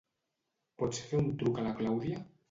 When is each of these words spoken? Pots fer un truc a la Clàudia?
Pots 0.81 1.01
fer 1.09 1.19
un 1.23 1.27
truc 1.43 1.59
a 1.59 1.65
la 1.67 1.75
Clàudia? 1.83 2.23